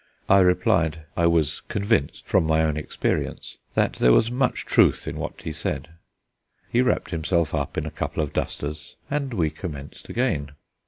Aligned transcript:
I 0.27 0.39
replied 0.39 1.03
I 1.15 1.27
was 1.27 1.61
convinced, 1.67 2.25
from 2.25 2.47
my 2.47 2.63
own 2.63 2.75
experience, 2.75 3.59
that 3.75 3.93
there 3.97 4.11
was 4.11 4.31
much 4.31 4.65
truth 4.65 5.07
in 5.07 5.17
what 5.17 5.43
he 5.43 5.51
said. 5.51 5.89
He 6.67 6.81
wrapped 6.81 7.11
himself 7.11 7.53
up 7.53 7.77
in 7.77 7.85
a 7.85 7.91
couple 7.91 8.23
of 8.23 8.33
dusters, 8.33 8.95
and 9.11 9.31
we 9.31 9.51
commenced 9.51 10.09
again. 10.09 10.53